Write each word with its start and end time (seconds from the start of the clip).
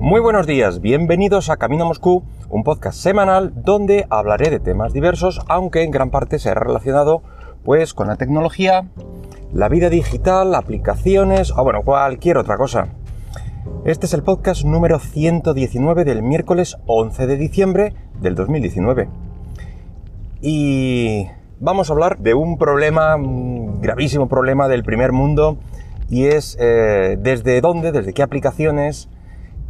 Muy 0.00 0.22
buenos 0.22 0.46
días, 0.46 0.80
bienvenidos 0.80 1.50
a 1.50 1.58
Camino 1.58 1.84
Moscú, 1.84 2.24
un 2.48 2.64
podcast 2.64 2.98
semanal 2.98 3.52
donde 3.54 4.06
hablaré 4.08 4.48
de 4.48 4.58
temas 4.58 4.94
diversos, 4.94 5.42
aunque 5.46 5.82
en 5.82 5.90
gran 5.90 6.10
parte 6.10 6.38
será 6.38 6.58
relacionado 6.58 7.22
pues 7.64 7.92
con 7.92 8.08
la 8.08 8.16
tecnología, 8.16 8.88
la 9.52 9.68
vida 9.68 9.90
digital, 9.90 10.54
aplicaciones 10.54 11.52
o 11.54 11.62
bueno, 11.62 11.82
cualquier 11.82 12.38
otra 12.38 12.56
cosa. 12.56 12.88
Este 13.84 14.06
es 14.06 14.14
el 14.14 14.22
podcast 14.22 14.64
número 14.64 15.00
119 15.00 16.06
del 16.06 16.22
miércoles 16.22 16.78
11 16.86 17.26
de 17.26 17.36
diciembre 17.36 17.94
del 18.22 18.34
2019. 18.36 19.06
Y 20.40 21.26
vamos 21.60 21.90
a 21.90 21.92
hablar 21.92 22.16
de 22.20 22.32
un 22.32 22.56
problema, 22.56 23.16
un 23.16 23.82
gravísimo 23.82 24.28
problema 24.28 24.66
del 24.66 24.82
primer 24.82 25.12
mundo, 25.12 25.58
y 26.08 26.24
es 26.24 26.56
eh, 26.58 27.18
desde 27.20 27.60
dónde, 27.60 27.92
desde 27.92 28.14
qué 28.14 28.22
aplicaciones 28.22 29.10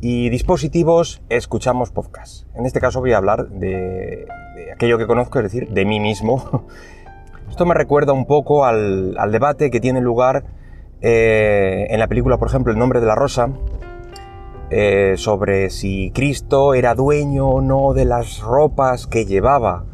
y 0.00 0.30
dispositivos 0.30 1.22
escuchamos 1.28 1.90
podcast. 1.90 2.46
En 2.56 2.64
este 2.64 2.80
caso 2.80 3.00
voy 3.00 3.12
a 3.12 3.18
hablar 3.18 3.48
de, 3.48 4.26
aquello 4.72 4.96
que 4.98 5.06
conozco, 5.06 5.38
es 5.38 5.44
decir, 5.44 5.68
de 5.68 5.84
mí 5.84 6.00
mismo. 6.00 6.66
Esto 7.50 7.66
me 7.66 7.74
recuerda 7.74 8.12
un 8.12 8.26
poco 8.26 8.64
al, 8.64 9.14
debate 9.30 9.70
que 9.70 9.80
tiene 9.80 10.00
lugar 10.00 10.44
eh, 11.02 11.86
en 11.90 11.98
la 11.98 12.06
película, 12.06 12.38
por 12.38 12.48
ejemplo, 12.48 12.72
El 12.72 12.78
nombre 12.78 13.00
de 13.00 13.06
la 13.06 13.14
rosa, 13.14 13.50
eh, 14.70 15.14
sobre 15.16 15.68
si 15.68 16.12
Cristo 16.12 16.74
era 16.74 16.94
dueño 16.94 17.48
o 17.48 17.60
no 17.60 17.92
de 17.92 18.04
las 18.06 18.40
ropas 18.40 19.06
que 19.06 19.26
llevaba. 19.26 19.84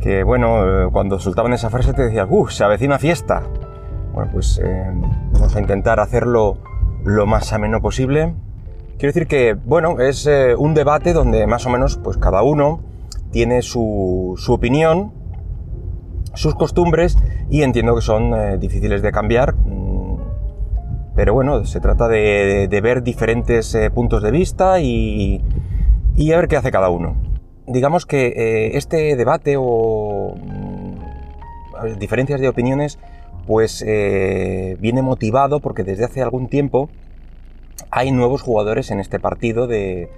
Que 0.00 0.22
bueno, 0.22 0.90
cuando 0.92 1.18
soltaban 1.18 1.52
esa 1.52 1.70
frase 1.70 1.94
te 1.94 2.02
decías, 2.02 2.26
¡uh! 2.28 2.48
Se 2.48 2.64
avecina 2.64 2.98
fiesta. 2.98 3.42
Bueno, 4.12 4.30
pues 4.32 4.60
vamos 5.32 5.56
a 5.56 5.60
intentar 5.60 6.00
hacerlo 6.00 6.58
lo 7.04 7.26
más 7.26 7.52
ameno 7.52 7.80
posible. 7.80 8.34
Quiero 8.98 9.12
decir 9.12 9.28
que, 9.28 9.52
bueno, 9.52 10.00
es 10.00 10.26
eh, 10.26 10.54
un 10.56 10.72
debate 10.72 11.12
donde 11.12 11.46
más 11.46 11.66
o 11.66 11.70
menos 11.70 11.98
pues 12.02 12.16
cada 12.16 12.42
uno 12.42 12.80
tiene 13.30 13.60
su, 13.60 14.38
opinión, 14.48 15.12
sus 16.32 16.54
costumbres 16.54 17.18
y 17.50 17.60
entiendo 17.60 17.94
que 17.94 18.00
son 18.00 18.32
eh, 18.32 18.56
difíciles 18.56 19.02
de 19.02 19.12
cambiar. 19.12 19.54
Mm, 19.54 20.16
pero 21.14 21.34
bueno, 21.34 21.66
se 21.66 21.78
trata 21.78 22.08
de, 22.08 22.80
ver 22.82 23.02
diferentes 23.02 23.74
eh, 23.74 23.90
puntos 23.90 24.22
de 24.22 24.30
vista 24.30 24.80
y, 24.80 25.42
y, 26.14 26.32
a 26.32 26.38
ver 26.38 26.48
qué 26.48 26.56
hace 26.56 26.70
cada 26.70 26.88
uno. 26.88 27.16
Digamos 27.66 28.06
que 28.06 28.70
este 28.74 29.14
debate 29.14 29.56
o 29.58 30.36
mm, 30.36 31.98
diferencias 31.98 32.40
de 32.40 32.48
opiniones 32.48 32.98
pues 33.46 33.84
viene 33.84 35.02
motivado 35.02 35.60
porque 35.60 35.84
desde 35.84 36.04
hace 36.04 36.22
algún 36.22 36.48
tiempo 36.48 36.88
hay 37.96 38.12
nuevos 38.12 38.42
jugadores 38.42 38.90
en 38.90 39.00
este 39.00 39.18
partido 39.18 39.66
de, 39.66 40.10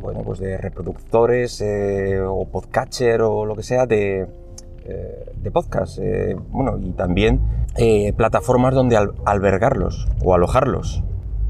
bueno, 0.00 0.20
pues 0.22 0.38
de 0.38 0.56
reproductores 0.56 1.60
eh, 1.60 2.20
o 2.20 2.44
podcatcher 2.44 3.22
o 3.22 3.44
lo 3.44 3.56
que 3.56 3.64
sea 3.64 3.86
de, 3.86 4.28
eh, 4.84 5.32
de 5.42 5.50
podcast. 5.50 5.98
Eh, 6.00 6.36
bueno, 6.50 6.78
y 6.78 6.92
también 6.92 7.40
plataformas 8.16 8.72
donde 8.72 8.96
albergarlos 9.24 10.06
o 10.22 10.32
alojarlos. 10.32 11.02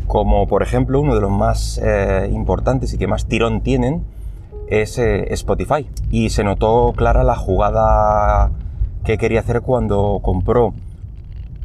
Como 0.06 0.46
por 0.46 0.62
ejemplo 0.62 1.00
uno 1.00 1.14
de 1.14 1.20
los 1.20 1.30
más 1.30 1.78
importantes 2.30 2.94
y 2.94 2.98
que 2.98 3.06
más 3.06 3.26
tirón 3.26 3.60
tienen 3.60 4.04
es 4.68 4.96
Spotify. 4.96 5.86
Y 6.10 6.30
se 6.30 6.44
notó 6.44 6.94
clara 6.96 7.24
la 7.24 7.36
jugada 7.36 8.52
que 9.04 9.18
quería 9.18 9.40
hacer 9.40 9.60
cuando 9.60 10.20
compró 10.22 10.72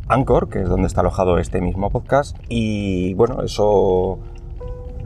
Anchor, 0.10 0.50
que 0.50 0.62
es 0.62 0.70
donde 0.70 0.88
está 0.88 1.02
alojado 1.02 1.38
este 1.38 1.62
mismo 1.62 1.90
podcast, 1.90 2.36
y 2.50 3.14
bueno, 3.14 3.44
eso 3.44 4.20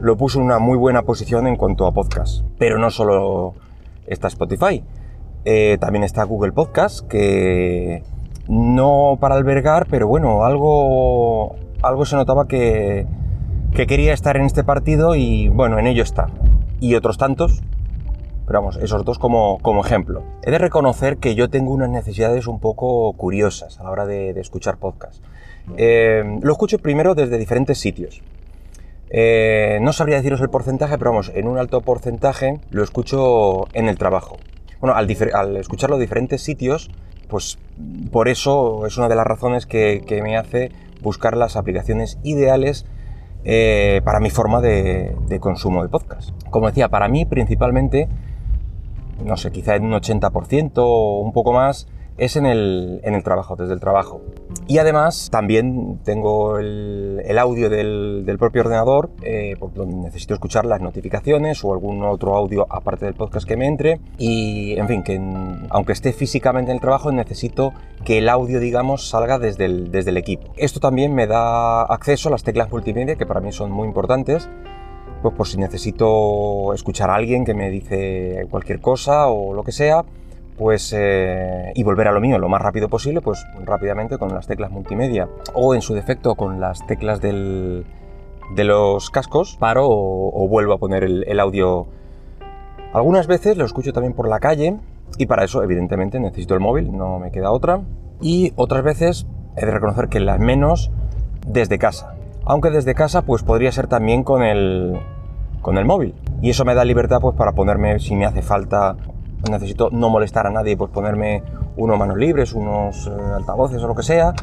lo 0.00 0.16
puso 0.16 0.38
en 0.38 0.46
una 0.46 0.58
muy 0.58 0.76
buena 0.76 1.02
posición 1.02 1.46
en 1.46 1.56
cuanto 1.56 1.86
a 1.86 1.92
podcast. 1.92 2.44
Pero 2.58 2.78
no 2.78 2.90
solo 2.90 3.54
está 4.06 4.28
Spotify, 4.28 4.82
eh, 5.44 5.76
también 5.78 6.04
está 6.04 6.24
Google 6.24 6.52
Podcast, 6.52 7.06
que 7.06 8.02
no 8.48 9.18
para 9.20 9.34
albergar, 9.34 9.86
pero 9.88 10.08
bueno, 10.08 10.44
algo, 10.44 11.56
algo 11.82 12.04
se 12.06 12.16
notaba 12.16 12.48
que, 12.48 13.06
que 13.72 13.86
quería 13.86 14.12
estar 14.14 14.36
en 14.36 14.44
este 14.44 14.64
partido 14.64 15.14
y 15.14 15.48
bueno, 15.48 15.78
en 15.78 15.86
ello 15.86 16.02
está. 16.02 16.28
Y 16.80 16.94
otros 16.94 17.18
tantos 17.18 17.62
pero 18.46 18.60
vamos, 18.60 18.76
esos 18.76 19.04
dos 19.04 19.18
como, 19.18 19.58
ejemplo. 19.84 20.22
He 20.42 20.50
de 20.50 20.58
reconocer 20.58 21.16
que 21.16 21.34
yo 21.34 21.48
tengo 21.48 21.72
unas 21.72 21.90
necesidades 21.90 22.46
un 22.46 22.60
poco 22.60 23.12
curiosas 23.14 23.80
a 23.80 23.84
la 23.84 23.90
hora 23.90 24.06
de, 24.06 24.30
escuchar 24.38 24.76
podcast. 24.78 25.22
Eh, 25.76 26.22
lo 26.42 26.52
escucho 26.52 26.78
primero 26.78 27.14
desde 27.14 27.38
diferentes 27.38 27.78
sitios. 27.78 28.22
Eh, 29.10 29.78
no 29.80 29.92
sabría 29.92 30.16
deciros 30.16 30.40
el 30.40 30.50
porcentaje, 30.50 30.98
pero 30.98 31.12
vamos, 31.12 31.30
en 31.34 31.46
un 31.46 31.56
alto 31.56 31.80
porcentaje 31.80 32.60
lo 32.70 32.82
escucho 32.82 33.66
en 33.72 33.88
el 33.88 33.96
trabajo. 33.96 34.36
Bueno, 34.80 34.96
al, 34.96 35.08
escucharlo 35.56 35.96
en 35.96 36.02
diferentes 36.02 36.42
sitios, 36.42 36.90
pues 37.28 37.58
por 38.10 38.28
eso 38.28 38.86
es 38.86 38.98
una 38.98 39.08
de 39.08 39.14
las 39.14 39.26
razones 39.26 39.66
que, 39.66 40.20
me 40.22 40.36
hace 40.36 40.72
buscar 41.00 41.36
las 41.36 41.56
aplicaciones 41.56 42.18
ideales 42.22 42.86
eh, 43.44 44.00
para 44.04 44.20
mi 44.20 44.30
forma 44.30 44.60
de, 44.60 45.14
de, 45.28 45.40
consumo 45.40 45.82
de 45.82 45.88
podcast. 45.88 46.30
Como 46.50 46.66
decía, 46.66 46.88
para 46.88 47.08
mí 47.08 47.24
principalmente 47.24 48.08
no 49.22 49.36
sé, 49.36 49.52
quizá 49.52 49.76
en 49.76 49.84
un 49.84 49.92
80% 49.92 50.72
o 50.76 51.20
un 51.20 51.32
poco 51.32 51.52
más, 51.52 51.86
es 52.16 52.36
en 52.36 52.46
el, 52.46 53.22
trabajo, 53.24 53.56
desde 53.56 53.74
el 53.74 53.80
trabajo. 53.80 54.20
Y 54.68 54.78
además 54.78 55.30
también 55.30 55.98
tengo 56.04 56.58
el, 56.58 57.36
audio 57.38 57.68
del, 57.68 58.36
propio 58.38 58.62
ordenador, 58.62 59.10
eh, 59.22 59.56
donde 59.74 59.96
necesito 59.96 60.34
escuchar 60.34 60.64
las 60.64 60.80
notificaciones 60.80 61.64
o 61.64 61.72
algún 61.72 62.04
otro 62.04 62.36
audio 62.36 62.66
aparte 62.70 63.06
del 63.06 63.14
podcast 63.14 63.46
que 63.46 63.56
me 63.56 63.66
entre. 63.66 64.00
Y 64.16 64.74
en 64.78 64.86
fin, 64.86 65.02
que 65.02 65.20
aunque 65.70 65.92
esté 65.92 66.12
físicamente 66.12 66.70
en 66.70 66.76
el 66.76 66.80
trabajo, 66.80 67.10
necesito 67.10 67.72
que 68.04 68.18
el 68.18 68.28
audio, 68.28 68.60
digamos, 68.60 69.08
salga 69.08 69.38
desde 69.38 69.64
el, 69.64 69.90
desde 69.90 70.10
el 70.10 70.16
equipo. 70.16 70.52
Esto 70.56 70.78
también 70.78 71.14
me 71.14 71.26
da 71.26 71.82
acceso 71.82 72.28
a 72.28 72.32
las 72.32 72.44
teclas 72.44 72.70
multimedia, 72.70 73.16
que 73.16 73.26
para 73.26 73.40
mí 73.40 73.50
son 73.50 73.72
muy 73.72 73.88
importantes 73.88 74.48
pues 75.24 75.34
por 75.36 75.48
si 75.48 75.56
necesito 75.56 76.74
escuchar 76.74 77.08
a 77.08 77.14
alguien 77.14 77.46
que 77.46 77.54
me 77.54 77.70
dice 77.70 78.46
cualquier 78.50 78.82
cosa 78.82 79.28
o 79.28 79.54
lo 79.54 79.62
que 79.62 79.72
sea, 79.72 80.04
pues 80.58 80.94
eh, 80.94 81.72
y 81.74 81.82
volver 81.82 82.08
a 82.08 82.12
lo 82.12 82.20
mío 82.20 82.38
lo 82.38 82.50
más 82.50 82.60
rápido 82.60 82.90
posible, 82.90 83.22
pues 83.22 83.42
rápidamente 83.64 84.18
con 84.18 84.34
las 84.34 84.46
teclas 84.46 84.70
multimedia 84.70 85.26
o 85.54 85.74
en 85.74 85.80
su 85.80 85.94
defecto 85.94 86.34
con 86.34 86.60
las 86.60 86.86
teclas 86.86 87.22
de 87.22 87.84
los 88.54 89.08
cascos, 89.08 89.56
paro 89.56 89.86
o, 89.88 90.46
vuelvo 90.46 90.74
a 90.74 90.78
poner 90.78 91.04
el, 91.04 91.40
audio. 91.40 91.86
Algunas 92.92 93.26
veces 93.26 93.56
lo 93.56 93.64
escucho 93.64 93.94
también 93.94 94.12
por 94.12 94.28
la 94.28 94.40
calle 94.40 94.76
y 95.16 95.24
para 95.24 95.44
eso 95.44 95.62
evidentemente 95.62 96.20
necesito 96.20 96.52
el 96.52 96.60
móvil, 96.60 96.94
no 96.94 97.18
me 97.18 97.30
queda 97.30 97.50
otra. 97.50 97.80
Y 98.20 98.52
otras 98.56 98.82
veces 98.82 99.26
he 99.56 99.64
de 99.64 99.72
reconocer 99.72 100.10
que 100.10 100.20
las 100.20 100.38
menos 100.38 100.90
desde 101.46 101.78
casa. 101.78 102.14
Aunque 102.44 102.68
desde 102.68 102.94
casa 102.94 103.22
pues 103.22 103.42
podría 103.42 103.72
ser 103.72 103.86
también 103.86 104.22
con 104.22 104.42
el, 104.42 105.00
con 105.64 105.78
el 105.78 105.86
móvil. 105.86 106.14
Y 106.42 106.50
eso 106.50 106.64
me 106.64 106.74
da 106.74 106.84
libertad 106.84 107.18
pues 107.20 107.34
para 107.34 107.52
ponerme, 107.52 107.98
si 107.98 108.14
me 108.14 108.26
hace 108.26 108.42
falta, 108.42 108.96
necesito 109.50 109.88
no 109.90 110.10
molestar 110.10 110.46
a 110.46 110.50
nadie, 110.50 110.76
pues 110.76 110.92
ponerme 110.92 111.42
unos 111.76 111.98
manos 111.98 112.18
libres, 112.18 112.52
unos 112.52 113.08
eh, 113.08 113.10
altavoces 113.34 113.82
o 113.82 113.88
lo 113.88 113.94
que 113.94 114.02
sea, 114.02 114.34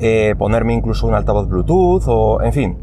eh, 0.00 0.34
ponerme 0.36 0.72
incluso 0.72 1.06
un 1.06 1.14
altavoz 1.14 1.46
Bluetooth 1.46 2.04
o, 2.08 2.42
en 2.42 2.52
fin, 2.52 2.78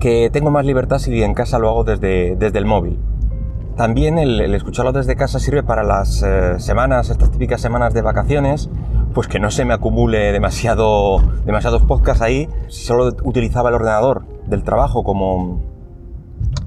que 0.00 0.28
tengo 0.30 0.50
más 0.50 0.66
libertad 0.66 0.98
si 0.98 1.22
en 1.22 1.34
casa 1.34 1.58
lo 1.58 1.68
hago 1.70 1.84
desde, 1.84 2.36
desde 2.36 2.58
el 2.58 2.66
móvil. 2.66 2.98
También 3.76 4.18
el, 4.18 4.52
escucharlo 4.54 4.92
desde 4.92 5.16
casa 5.16 5.38
sirve 5.38 5.62
para 5.62 5.84
las 5.84 6.22
eh, 6.22 6.58
semanas, 6.58 7.10
estas 7.10 7.30
típicas 7.30 7.60
semanas 7.60 7.94
de 7.94 8.02
vacaciones, 8.02 8.68
pues 9.14 9.28
que 9.28 9.38
no 9.38 9.52
se 9.52 9.64
me 9.64 9.72
acumule 9.72 10.32
demasiado, 10.32 11.20
demasiados 11.46 11.82
podcasts 11.82 12.22
ahí. 12.22 12.48
Si 12.68 12.84
solo 12.84 13.16
utilizaba 13.22 13.68
el 13.68 13.76
ordenador 13.76 14.26
del 14.46 14.64
trabajo 14.64 15.04
como, 15.04 15.73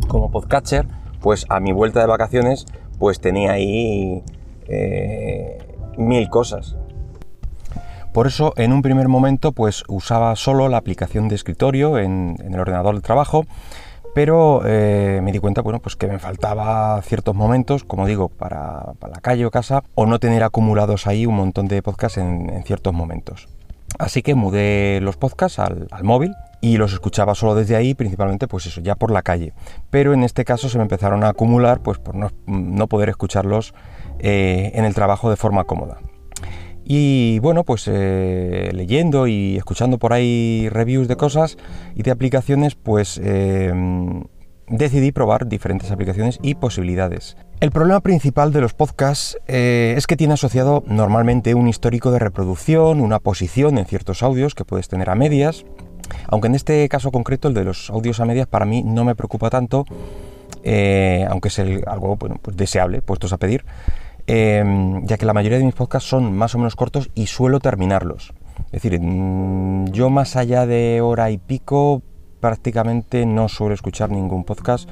como 0.07 0.31
podcatcher, 0.31 0.88
pues 1.21 1.45
a 1.50 1.59
mi 1.59 1.71
vuelta 1.71 2.00
de 2.00 2.07
vacaciones, 2.07 2.65
pues 3.00 3.19
tenía 3.19 3.51
ahí 3.51 4.24
eh, 4.68 5.57
mil 5.98 6.30
cosas. 6.30 6.75
Por 8.13 8.25
eso, 8.25 8.54
en 8.57 8.74
un 8.74 8.81
primer 8.81 9.09
momento, 9.09 9.51
pues 9.51 9.83
usaba 9.88 10.36
solo 10.36 10.69
la 10.69 10.77
aplicación 10.77 11.27
de 11.27 11.36
escritorio 11.36 12.00
en, 12.00 12.36
el 12.44 12.59
ordenador 12.59 12.95
de 12.95 13.01
trabajo, 13.01 13.45
pero 14.15 14.63
eh, 14.65 15.19
me 15.21 15.31
di 15.31 15.38
cuenta, 15.38 15.62
bueno, 15.62 15.80
pues 15.80 15.95
que 15.95 16.07
me 16.07 16.18
faltaba 16.18 17.00
ciertos 17.03 17.36
momentos, 17.36 17.83
como 17.83 18.07
digo, 18.07 18.30
para, 18.30 18.94
la 19.01 19.21
calle 19.21 19.45
o 19.45 19.51
casa, 19.51 19.83
o 19.94 20.07
no 20.07 20.18
tener 20.18 20.42
acumulados 20.42 21.06
ahí 21.06 21.27
un 21.27 21.36
montón 21.36 21.68
de 21.68 21.83
podcasts 21.83 22.18
en, 22.18 22.63
ciertos 22.65 22.92
momentos. 22.92 23.48
Así 24.00 24.22
que 24.22 24.36
mudé 24.36 25.00
los 25.01 25.18
podcasts 25.18 25.60
al 25.60 25.88
móvil 26.04 26.34
y 26.62 26.78
los 26.78 26.94
escuchaba 26.94 27.36
solo 27.36 27.56
desde 27.56 27.75
ahí, 27.75 27.94
principalmente 27.94 28.48
pues 28.48 28.66
eso, 28.66 28.81
ya 28.81 28.95
por 28.95 29.12
la 29.12 29.22
calle. 29.22 29.54
Pero 29.89 30.13
en 30.13 30.24
este 30.24 30.45
caso 30.45 30.69
se 30.69 30.78
me 30.78 30.84
empezaron 30.84 31.24
a 31.24 31.30
acumular 31.30 31.81
pues 31.81 32.00
por 32.00 32.16
no, 32.16 32.88
poder 32.88 33.10
escucharlos 33.10 33.74
eh, 34.19 34.72
en 34.74 34.86
el 34.86 34.94
trabajo 34.94 35.30
de 35.30 35.36
forma 35.36 35.66
cómoda. 35.66 36.00
Y 36.84 37.39
bueno, 37.39 37.66
pues 37.66 37.89
eh, 37.92 38.69
leyendo 38.74 39.28
y 39.28 39.57
escuchando 39.57 39.98
por 40.00 40.13
ahí 40.13 40.69
reviews 40.69 41.07
de 41.07 41.18
cosas 41.18 41.57
y 41.95 42.04
de 42.04 42.12
aplicaciones, 42.12 42.75
pues 42.75 43.19
eh, 43.22 43.74
decidí 44.68 45.12
probar 45.12 45.48
diferentes 45.48 45.92
aplicaciones 45.92 46.39
y 46.42 46.56
posibilidades. 46.56 47.36
El 47.59 47.71
problema 47.71 48.01
principal 48.01 48.54
de 48.54 48.62
los 48.62 48.75
podcasts 48.75 49.39
eh, 49.48 49.95
es 49.98 50.06
que 50.06 50.15
tiene 50.15 50.36
asociado 50.36 50.83
normalmente 50.86 51.56
un 51.56 51.68
histórico 51.68 52.12
de 52.12 52.19
reproducción, 52.19 53.01
una 53.01 53.18
posición 53.18 53.80
en 53.80 53.86
ciertos 53.88 54.21
audios 54.21 54.54
que 54.54 54.63
puedes 54.63 54.88
tener 54.89 55.09
a 55.09 55.15
medias, 55.15 55.65
aunque 56.27 56.50
en 56.50 56.54
este 56.54 56.88
caso 56.88 57.12
concreto 57.12 57.48
el 57.48 57.56
de 57.56 57.63
los 57.63 57.89
audios 57.89 58.19
a 58.19 58.25
medias 58.25 58.45
para 58.45 58.65
mí 58.65 58.83
no 58.83 59.04
me 59.06 59.15
preocupa 59.15 59.50
tanto, 59.50 59.86
eh, 60.62 61.25
aunque 61.31 61.48
es 61.48 61.57
algo 61.88 62.15
pues 62.18 62.56
deseable, 62.56 63.01
puestos 63.01 63.33
a 63.33 63.38
pedir, 63.38 63.65
eh, 64.27 64.63
ya 65.06 65.18
que 65.18 65.25
la 65.25 65.33
mayoría 65.33 65.57
de 65.57 65.65
mis 65.65 65.74
podcasts 65.74 66.07
son 66.07 66.38
más 66.38 66.53
o 66.53 66.60
menos 66.60 66.75
cortos 66.75 67.10
y 67.15 67.25
suelo 67.25 67.60
terminarlos. 67.60 68.36
Es 68.68 68.83
decir, 68.83 69.00
mm, 69.01 69.94
yo 69.94 70.12
más 70.12 70.36
allá 70.36 70.68
de 70.68 71.01
hora 71.01 71.31
y 71.31 71.39
pico 71.39 72.03
prácticamente 72.39 73.25
no 73.25 73.50
suelo 73.50 73.74
escuchar 73.74 74.12
ningún 74.12 74.44
podcast 74.44 74.88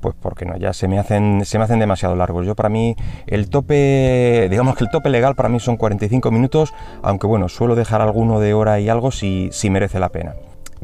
pues 0.00 0.14
porque 0.20 0.44
no, 0.44 0.56
ya 0.56 0.72
se 0.72 0.88
me 0.88 0.98
hacen 0.98 1.44
se 1.44 1.58
me 1.58 1.64
hacen 1.64 1.78
demasiado 1.78 2.16
largos. 2.16 2.46
Yo 2.46 2.54
para 2.54 2.68
mí 2.68 2.96
el 3.26 3.48
tope, 3.50 4.48
digamos 4.50 4.76
que 4.76 4.84
el 4.84 4.90
tope 4.90 5.10
legal 5.10 5.34
para 5.34 5.48
mí 5.48 5.60
son 5.60 5.76
45 5.76 6.30
minutos, 6.30 6.74
aunque 7.02 7.26
bueno, 7.26 7.48
suelo 7.48 7.74
dejar 7.74 8.00
alguno 8.00 8.40
de 8.40 8.54
hora 8.54 8.80
y 8.80 8.88
algo 8.88 9.10
si, 9.10 9.48
si 9.52 9.70
merece 9.70 9.98
la 9.98 10.10
pena. 10.10 10.34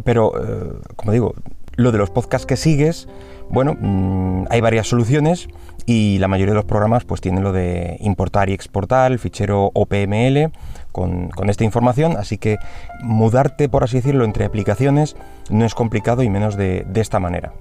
Pero 0.04 0.32
eh, 0.36 0.72
como 0.96 1.12
digo, 1.12 1.34
lo 1.76 1.92
de 1.92 1.98
los 1.98 2.10
podcasts 2.10 2.46
que 2.46 2.56
sigues, 2.56 3.08
bueno, 3.48 3.76
mm, 3.78 4.46
hay 4.50 4.60
varias 4.60 4.88
soluciones 4.88 5.48
y 5.86 6.18
la 6.18 6.28
mayoría 6.28 6.52
de 6.52 6.56
los 6.56 6.64
programas 6.64 7.04
pues 7.04 7.20
tienen 7.20 7.44
lo 7.44 7.52
de 7.52 7.96
importar 8.00 8.48
y 8.48 8.52
exportar 8.52 9.12
el 9.12 9.18
fichero 9.18 9.70
OPML 9.74 10.50
con, 10.92 11.30
esta 11.48 11.64
información, 11.64 12.16
así 12.16 12.38
que 12.38 12.58
mudarte, 13.02 13.68
por 13.68 13.84
así 13.84 13.96
decirlo, 13.96 14.24
entre 14.24 14.44
aplicaciones 14.44 15.16
no 15.50 15.64
es 15.64 15.74
complicado 15.74 16.22
y 16.22 16.30
menos 16.30 16.56
de, 16.56 16.86
esta 16.94 17.18
manera. 17.18 17.52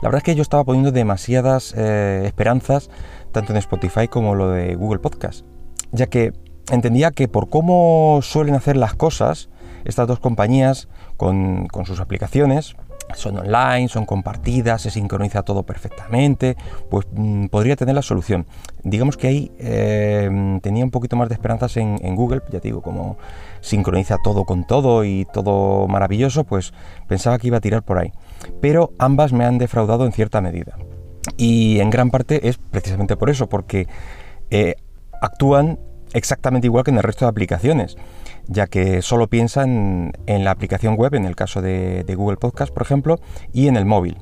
La 0.00 0.08
verdad 0.08 0.18
es 0.18 0.24
que 0.24 0.34
yo 0.34 0.42
estaba 0.42 0.64
poniendo 0.64 0.92
demasiadas 0.92 1.74
eh, 1.76 2.22
esperanzas 2.26 2.90
tanto 3.32 3.52
en 3.52 3.58
Spotify 3.58 4.08
como 4.08 4.34
lo 4.34 4.50
de 4.50 4.74
Google 4.74 5.00
Podcast, 5.00 5.44
ya 5.90 6.06
que 6.06 6.32
entendía 6.70 7.10
que 7.10 7.28
por 7.28 7.48
cómo 7.48 8.20
suelen 8.22 8.54
hacer 8.54 8.76
las 8.76 8.94
cosas 8.94 9.48
estas 9.84 10.06
dos 10.06 10.20
compañías 10.20 10.88
con, 11.16 11.66
con 11.68 11.86
sus 11.86 12.00
aplicaciones, 12.00 12.76
son 13.14 13.38
online, 13.38 13.88
son 13.88 14.06
compartidas, 14.06 14.82
se 14.82 14.90
sincroniza 14.90 15.42
todo 15.42 15.62
perfectamente, 15.62 16.56
pues 16.90 17.06
mm, 17.12 17.46
podría 17.46 17.76
tener 17.76 17.94
la 17.94 18.02
solución. 18.02 18.46
Digamos 18.82 19.16
que 19.16 19.28
ahí 19.28 19.52
eh, 19.58 20.58
tenía 20.62 20.84
un 20.84 20.90
poquito 20.90 21.16
más 21.16 21.28
de 21.28 21.34
esperanzas 21.34 21.76
en, 21.76 22.16
Google, 22.16 22.42
ya 22.50 22.60
digo, 22.60 22.82
como 22.82 23.16
sincroniza 23.60 24.18
todo 24.22 24.44
con 24.44 24.66
todo 24.66 25.04
y 25.04 25.26
todo 25.32 25.86
maravilloso, 25.88 26.44
pues 26.44 26.72
pensaba 27.08 27.38
que 27.38 27.48
iba 27.48 27.58
a 27.58 27.60
tirar 27.60 27.82
por 27.82 27.98
ahí. 27.98 28.12
Pero 28.60 28.92
ambas 28.98 29.32
me 29.32 29.44
han 29.44 29.58
defraudado 29.58 30.04
en 30.04 30.12
cierta 30.12 30.40
medida. 30.40 30.76
Y 31.36 31.78
en 31.80 31.90
gran 31.90 32.10
parte 32.10 32.48
es 32.48 32.58
precisamente 32.58 33.16
por 33.16 33.30
eso, 33.30 33.48
porque 33.48 33.86
eh, 34.50 34.74
actúan 35.20 35.78
exactamente 36.12 36.66
igual 36.66 36.84
que 36.84 36.90
en 36.90 36.98
el 36.98 37.02
resto 37.02 37.24
de 37.24 37.30
aplicaciones 37.30 37.96
ya 38.48 38.66
que 38.66 39.02
solo 39.02 39.28
piensan 39.28 40.12
en 40.26 40.44
la 40.44 40.50
aplicación 40.50 40.96
web, 40.96 41.14
en 41.14 41.24
el 41.24 41.36
caso 41.36 41.62
de, 41.62 42.04
Google 42.16 42.36
Podcast, 42.36 42.72
por 42.72 42.82
ejemplo, 42.82 43.20
y 43.52 43.68
en 43.68 43.76
el 43.76 43.84
móvil. 43.84 44.18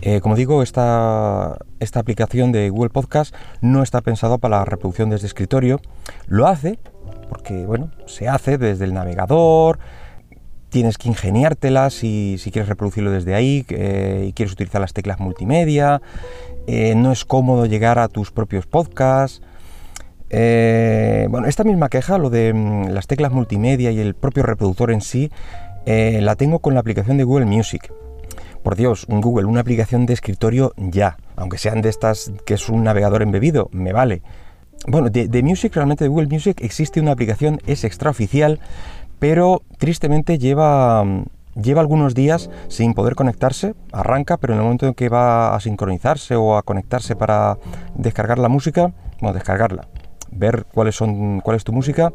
Eh, 0.00 0.20
como 0.20 0.36
digo, 0.36 0.62
esta, 0.62 1.58
esta 1.80 2.00
aplicación 2.00 2.52
de 2.52 2.68
Google 2.68 2.90
Podcast 2.90 3.34
no 3.60 3.82
está 3.82 4.02
pensado 4.02 4.38
para 4.38 4.58
la 4.58 4.64
reproducción 4.64 5.08
desde 5.08 5.26
escritorio. 5.26 5.80
Lo 6.26 6.46
hace 6.46 6.78
porque, 7.28 7.66
bueno, 7.66 7.90
se 8.06 8.28
hace 8.28 8.58
desde 8.58 8.84
el 8.84 8.94
navegador, 8.94 9.78
tienes 10.68 10.98
que 10.98 11.08
ingeniártela 11.08 11.90
si, 11.90 12.36
si 12.38 12.50
quieres 12.50 12.68
reproducirlo 12.68 13.10
desde 13.10 13.34
ahí 13.34 13.64
eh, 13.68 14.26
y 14.28 14.32
quieres 14.32 14.52
utilizar 14.52 14.80
las 14.80 14.92
teclas 14.92 15.20
multimedia. 15.20 16.02
Eh, 16.66 16.94
no 16.96 17.12
es 17.12 17.24
cómodo 17.24 17.66
llegar 17.66 17.98
a 17.98 18.08
tus 18.08 18.30
propios 18.30 18.66
podcasts. 18.66 19.40
Eh, 20.36 21.28
bueno, 21.30 21.46
esta 21.46 21.62
misma 21.62 21.88
queja, 21.88 22.18
lo 22.18 22.28
de 22.28 22.52
mm, 22.52 22.88
las 22.88 23.06
teclas 23.06 23.30
multimedia 23.30 23.92
y 23.92 24.00
el 24.00 24.14
propio 24.14 24.42
reproductor 24.42 24.90
en 24.90 25.00
sí, 25.00 25.30
eh, 25.86 26.18
la 26.22 26.34
tengo 26.34 26.58
con 26.58 26.74
la 26.74 26.80
aplicación 26.80 27.16
de 27.18 27.22
Google 27.22 27.46
Music. 27.46 27.92
Por 28.64 28.74
Dios, 28.74 29.04
un 29.08 29.20
Google, 29.20 29.46
una 29.46 29.60
aplicación 29.60 30.06
de 30.06 30.14
escritorio 30.14 30.74
ya, 30.76 31.18
aunque 31.36 31.56
sean 31.56 31.82
de 31.82 31.88
estas 31.88 32.32
que 32.44 32.54
es 32.54 32.68
un 32.68 32.82
navegador 32.82 33.22
embebido, 33.22 33.68
me 33.70 33.92
vale. 33.92 34.22
Bueno, 34.88 35.08
de, 35.08 35.42
Music, 35.44 35.72
realmente 35.76 36.02
de 36.02 36.08
Google 36.08 36.26
Music 36.26 36.58
existe 36.62 37.00
una 37.00 37.12
aplicación, 37.12 37.60
es 37.66 37.84
extraoficial, 37.84 38.58
pero 39.20 39.62
tristemente 39.78 40.38
lleva, 40.38 41.04
mm, 41.04 41.26
lleva 41.62 41.80
algunos 41.80 42.12
días 42.12 42.50
sin 42.66 42.94
poder 42.94 43.14
conectarse, 43.14 43.76
arranca, 43.92 44.36
pero 44.38 44.54
en 44.54 44.58
el 44.58 44.64
momento 44.64 44.88
en 44.88 44.94
que 44.94 45.08
va 45.08 45.54
a 45.54 45.60
sincronizarse 45.60 46.34
o 46.34 46.56
a 46.56 46.62
conectarse 46.62 47.14
para 47.14 47.56
descargar 47.94 48.40
la 48.40 48.48
música, 48.48 48.92
bueno, 49.20 49.32
descargarla, 49.32 49.86
ver 50.30 50.66
cuáles 50.72 50.96
son, 50.96 51.40
cuál 51.40 51.56
es 51.56 51.64
tu 51.64 51.72
música, 51.72 52.12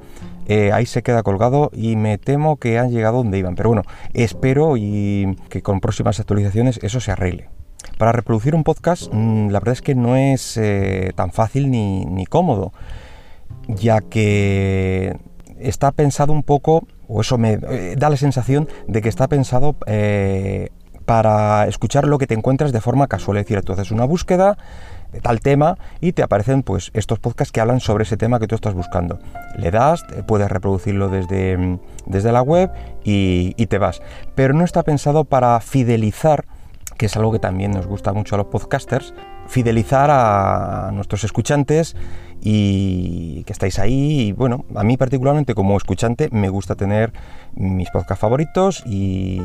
eh, 0.47 0.71
ahí 0.71 0.85
se 0.85 1.03
queda 1.03 1.23
colgado 1.23 1.69
y 1.73 1.95
me 1.95 2.17
temo 2.17 2.57
que 2.57 2.79
han 2.79 2.91
llegado 2.91 3.17
donde 3.17 3.37
iban. 3.37 3.55
Pero 3.55 3.69
bueno, 3.69 3.83
espero 4.13 4.77
y 4.77 5.37
que 5.49 5.61
con 5.61 5.79
próximas 5.79 6.19
actualizaciones 6.19 6.79
eso 6.83 6.99
se 6.99 7.11
arregle. 7.11 7.49
Para 7.97 8.11
reproducir 8.11 8.55
un 8.55 8.63
podcast, 8.63 9.13
mm, 9.13 9.49
la 9.49 9.59
verdad 9.59 9.73
es 9.73 9.81
que 9.81 9.95
no 9.95 10.15
es 10.15 10.57
eh, 10.57 11.11
tan 11.15 11.31
fácil 11.31 11.69
ni, 11.69 12.25
cómodo, 12.25 12.73
ya 13.67 14.01
que 14.01 15.17
está 15.59 15.91
pensado 15.91 16.33
un 16.33 16.43
poco, 16.43 16.87
o 17.07 17.21
eso 17.21 17.37
me 17.37 17.53
eh, 17.53 17.95
da 17.97 18.09
la 18.09 18.17
sensación 18.17 18.67
de 18.87 19.01
que 19.01 19.09
está 19.09 19.27
pensado 19.27 19.75
para 21.05 21.67
escuchar 21.67 22.07
lo 22.07 22.19
que 22.19 22.27
te 22.27 22.35
encuentras 22.35 22.71
de 22.71 22.81
forma 22.81 23.07
casual. 23.07 23.37
Es 23.37 23.45
decir, 23.45 23.63
tú 23.63 23.73
haces 23.73 23.89
una 23.89 24.05
búsqueda, 24.05 24.59
de 25.11 25.21
tal 25.21 25.39
tema 25.39 25.77
y 26.01 26.13
te 26.13 26.23
aparecen 26.23 26.63
pues 26.63 26.91
estos 26.93 27.19
podcasts 27.19 27.51
que 27.51 27.61
hablan 27.61 27.79
sobre 27.79 28.03
ese 28.03 28.17
tema 28.17 28.39
que 28.39 28.47
tú 28.47 28.55
estás 28.55 28.73
buscando. 28.73 29.19
Le 29.57 29.71
das, 29.71 30.03
puedes 30.27 30.49
reproducirlo 30.49 31.09
desde, 31.09 31.57
mm, 31.57 31.79
desde 32.05 32.31
la 32.31 32.41
web 32.41 32.71
y, 33.03 33.53
te 33.67 33.77
vas. 33.77 34.01
Pero 34.35 34.53
no 34.53 34.63
está 34.63 34.83
pensado 34.83 35.25
para 35.25 35.59
fidelizar, 35.59 36.45
que 36.97 37.05
es 37.05 37.15
algo 37.15 37.31
que 37.31 37.39
también 37.39 37.71
nos 37.71 37.85
gusta 37.85 38.13
mucho 38.13 38.35
a 38.35 38.39
los 38.39 38.47
podcasters, 38.47 39.13
fidelizar 39.47 40.09
a 40.11 40.91
nuestros 40.91 41.23
escuchantes 41.23 41.95
y 42.41 43.43
que 43.43 43.53
estáis 43.53 43.79
ahí. 43.79 44.31
Bueno, 44.31 44.65
a 44.75 44.83
mí 44.83 44.97
particularmente 44.97 45.53
como 45.55 45.77
escuchante 45.77 46.29
me 46.31 46.49
gusta 46.49 46.75
tener 46.75 47.13
mis 47.53 47.89
podcasts 47.89 48.21
favoritos 48.21 48.83
y, 48.85 49.41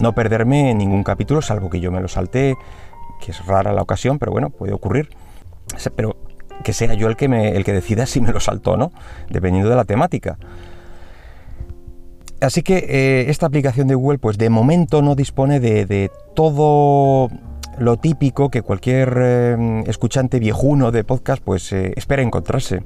no 0.00 0.14
perderme 0.14 0.74
ningún 0.74 1.02
capítulo, 1.02 1.40
salvo 1.40 1.70
que 1.70 1.80
yo 1.80 1.90
me 1.90 2.00
lo 2.00 2.08
salte 2.08 2.54
que 3.20 3.32
es 3.32 3.46
rara 3.46 3.72
la 3.72 3.82
ocasión, 3.82 4.18
pero 4.18 4.32
bueno, 4.32 4.50
puede 4.50 4.72
ocurrir. 4.72 5.08
Pero 5.94 6.16
que 6.64 6.72
sea 6.72 6.94
yo 6.94 7.08
el 7.08 7.16
que, 7.16 7.28
me, 7.28 7.50
el 7.56 7.64
que 7.64 7.72
decida 7.72 8.06
si 8.06 8.20
me 8.20 8.32
lo 8.32 8.40
salto 8.40 8.72
o 8.72 8.76
no, 8.76 8.92
dependiendo 9.30 9.70
de 9.70 9.76
la 9.76 9.84
temática. 9.84 10.38
Así 12.40 12.62
que 12.62 12.78
eh, 12.88 13.30
esta 13.30 13.46
aplicación 13.46 13.88
de 13.88 13.94
Google, 13.94 14.18
pues 14.18 14.36
de 14.36 14.50
momento 14.50 15.00
no 15.00 15.14
dispone 15.14 15.58
de, 15.58 16.10
todo 16.34 17.30
lo 17.78 17.96
típico 17.98 18.50
que 18.50 18.62
cualquier 18.62 19.16
eh, 19.18 19.84
escuchante 19.86 20.38
viejuno 20.38 20.92
de 20.92 21.04
podcast 21.04 21.42
pues 21.42 21.72
eh, 21.72 21.92
espera 21.96 22.22
encontrarse 22.22 22.82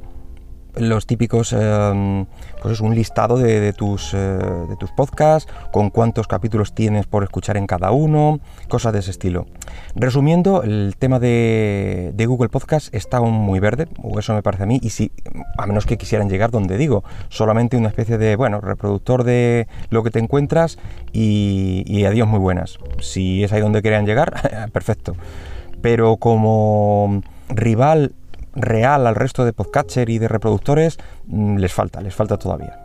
los 0.77 1.07
típicos, 1.07 1.53
em, 1.53 2.27
pues 2.61 2.75
es 2.75 2.81
un 2.81 2.95
listado 2.95 3.39
de, 3.39 3.73
tus, 3.73 4.15
eh, 4.15 4.17
de 4.17 4.77
tus 4.77 4.91
podcasts, 4.93 5.51
con 5.73 5.91
cuántos 5.91 6.27
capítulos 6.27 6.75
tienes 6.75 7.07
por 7.07 7.23
escuchar 7.23 7.57
en 7.57 7.67
cada 7.67 7.91
uno, 7.91 8.41
cosas 8.69 8.93
de 8.93 9.01
ese 9.01 9.11
estilo. 9.11 9.47
Resumiendo, 9.95 10.63
el 10.63 10.95
tema 10.99 11.19
de, 11.19 12.15
Google 12.31 12.49
Podcast 12.49 12.95
está 12.95 13.17
aún 13.17 13.35
muy 13.35 13.59
verde, 13.59 13.89
eso 14.19 14.35
me 14.35 14.43
parece 14.43 14.63
a 14.63 14.67
mí, 14.67 14.79
y 14.83 14.91
si, 14.91 15.11
a 15.59 15.67
menos 15.67 15.85
que 15.87 15.99
quisieran 15.99 16.29
llegar 16.29 16.51
donde 16.51 16.77
digo, 16.77 17.03
solamente 17.29 17.77
una 17.77 17.89
especie 17.89 18.19
de, 18.19 18.37
bueno, 18.37 18.61
reproductor 18.61 19.25
de 19.25 19.67
lo 19.89 20.03
que 20.03 20.11
te 20.11 20.21
encuentras 20.21 20.79
y, 21.13 21.83
y 21.87 22.05
adiós 22.05 22.29
muy 22.29 22.39
buenas. 22.39 22.79
Si 23.01 23.43
es 23.43 23.53
ahí 23.53 23.61
donde 23.61 23.83
quieran 23.83 24.07
llegar, 24.07 24.71
perfecto. 24.73 25.17
Pero 25.83 26.19
como 26.19 27.23
rival 27.49 28.13
real 28.63 29.07
al 29.07 29.15
resto 29.15 29.45
de 29.45 29.53
podcatcher 29.53 30.11
y 30.11 30.19
de 30.19 30.29
reproductores 30.29 30.99
mm, 31.27 31.57
les 31.57 31.73
falta, 31.73 32.01
les 32.01 32.15
falta 32.15 32.37
todavía. 32.37 32.79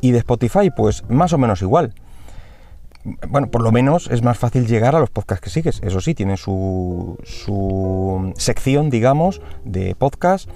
Y 0.00 0.12
de 0.12 0.18
Spotify, 0.18 0.70
pues 0.74 1.04
más 1.08 1.32
o 1.32 1.38
menos 1.38 1.62
igual. 1.62 1.94
Bueno, 3.28 3.50
por 3.50 3.62
lo 3.62 3.70
menos 3.70 4.08
es 4.10 4.22
más 4.22 4.36
fácil 4.36 4.66
llegar 4.66 4.96
a 4.96 5.00
los 5.00 5.10
podcasts 5.10 5.42
que 5.42 5.50
sigues. 5.50 5.80
Eso 5.82 6.00
sí, 6.00 6.14
tiene 6.14 6.36
su, 6.36 7.16
su 7.22 8.32
sección, 8.36 8.90
digamos, 8.90 9.40
de 9.64 9.94
podcast, 9.94 10.50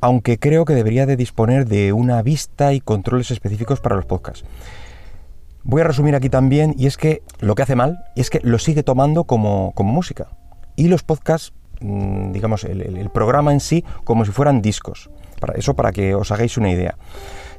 aunque 0.00 0.38
creo 0.38 0.64
que 0.64 0.74
debería 0.74 1.06
de 1.06 1.16
disponer 1.16 1.66
de 1.66 1.92
una 1.92 2.20
vista 2.22 2.72
y 2.72 2.80
controles 2.80 3.30
específicos 3.30 3.80
para 3.80 3.96
los 3.96 4.06
podcasts. 4.06 4.44
Voy 5.62 5.82
a 5.82 5.84
resumir 5.84 6.14
aquí 6.14 6.30
también, 6.30 6.74
y 6.78 6.86
es 6.86 6.96
que 6.96 7.22
lo 7.40 7.54
que 7.54 7.62
hace 7.62 7.76
mal 7.76 8.04
es 8.16 8.30
que 8.30 8.40
lo 8.42 8.58
sigue 8.58 8.82
tomando 8.82 9.24
como, 9.24 9.72
como 9.74 9.92
música. 9.92 10.28
Y 10.76 10.88
los 10.88 11.02
podcasts 11.02 11.52
digamos, 11.80 12.64
el, 12.64 13.10
programa 13.12 13.52
en 13.52 13.60
sí 13.60 13.84
como 14.04 14.24
si 14.24 14.32
fueran 14.32 14.62
discos. 14.62 15.10
Para 15.40 15.54
eso, 15.54 15.74
para 15.74 15.92
que 15.92 16.14
os 16.14 16.30
hagáis 16.32 16.56
una 16.56 16.70
idea. 16.70 16.96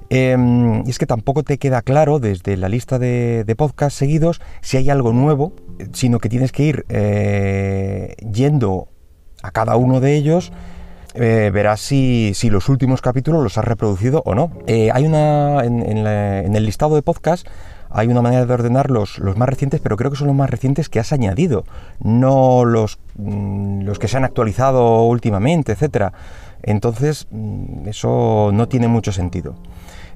Em, 0.09 0.83
y 0.85 0.89
es 0.89 0.97
que 0.97 1.05
tampoco 1.05 1.43
te 1.43 1.57
queda 1.57 1.81
claro 1.81 2.19
desde 2.19 2.57
la 2.57 2.67
lista 2.67 2.97
de, 2.99 3.53
podcasts 3.57 3.97
seguidos 3.97 4.41
si 4.61 4.77
hay 4.77 4.89
algo 4.89 5.13
nuevo, 5.13 5.53
sino 5.93 6.19
que 6.19 6.29
tienes 6.29 6.51
que 6.51 6.63
ir 6.63 6.85
eh, 6.89 8.15
yendo 8.31 8.89
a 9.43 9.51
cada 9.51 9.75
uno 9.75 9.99
de 9.99 10.15
ellos 10.15 10.51
eh, 11.15 11.49
verás 11.51 11.81
si, 11.81 12.33
los 12.49 12.69
últimos 12.69 13.01
capítulos 13.01 13.43
los 13.43 13.57
has 13.57 13.65
reproducido 13.65 14.21
o 14.25 14.35
no. 14.35 14.51
Eh, 14.67 14.89
hay 14.93 15.05
una, 15.05 15.63
en, 15.63 16.05
el 16.55 16.65
listado 16.65 16.95
de 16.95 17.01
podcast 17.01 17.47
hay 17.89 18.07
una 18.07 18.21
manera 18.21 18.45
de 18.45 18.53
ordenar 18.53 18.91
los, 18.91 19.19
los, 19.19 19.37
más 19.37 19.49
recientes, 19.49 19.81
pero 19.81 19.97
creo 19.97 20.11
que 20.11 20.17
son 20.17 20.27
los 20.27 20.35
más 20.35 20.49
recientes 20.49 20.89
que 20.89 20.99
has 20.99 21.11
añadido, 21.11 21.63
no 21.99 22.65
los, 22.65 22.99
mm, 23.15 23.81
los 23.81 23.99
que 23.99 24.07
se 24.07 24.17
han 24.17 24.25
actualizado 24.25 25.03
últimamente, 25.03 25.71
etc. 25.71 26.13
Entonces, 26.61 27.27
mm, 27.31 27.87
eso 27.87 28.51
no 28.53 28.67
tiene 28.67 28.87
mucho 28.87 29.11
sentido. 29.11 29.55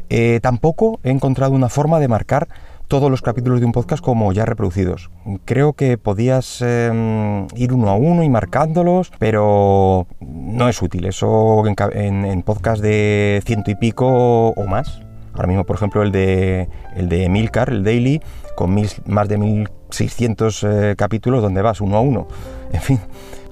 Eh, 0.09 0.39
tampoco 0.41 0.99
he 1.03 1.09
encontrado 1.09 1.53
una 1.53 1.69
forma 1.69 1.99
de 1.99 2.07
marcar 2.07 2.47
todos 2.87 3.09
los 3.09 3.21
capítulos 3.21 3.59
de 3.59 3.65
un 3.65 3.71
podcast 3.71 4.03
como 4.03 4.31
ya 4.33 4.45
reproducidos. 4.45 5.09
Creo 5.45 5.73
que 5.73 5.97
podías 5.97 6.61
em, 6.61 7.47
ir 7.55 7.73
uno 7.73 7.89
a 7.89 7.95
uno 7.95 8.23
y 8.23 8.29
marcándolos, 8.29 9.11
pero 9.17 10.05
no 10.19 10.69
es 10.69 10.81
útil. 10.81 11.05
Eso 11.05 11.63
en, 11.65 12.25
en 12.25 12.43
podcast 12.43 12.83
de 12.83 13.41
ciento 13.45 13.71
y 13.71 13.75
pico 13.75 14.49
o 14.49 14.67
más. 14.67 15.01
Ahora 15.33 15.47
mismo, 15.47 15.65
por 15.65 15.75
ejemplo, 15.75 16.03
el 16.03 16.11
de, 16.11 16.69
el 16.95 17.09
de 17.09 17.29
Milcar, 17.29 17.69
el 17.69 17.83
Daily, 17.83 18.21
con 18.55 18.75
más 19.05 19.27
de 19.27 19.37
1600 19.37 20.63
eh, 20.63 20.95
capítulos 20.97 21.41
donde 21.41 21.61
vas 21.61 21.81
uno 21.81 21.97
a 21.97 22.01
uno. 22.01 22.27
En 22.71 22.81
fin, 22.81 22.99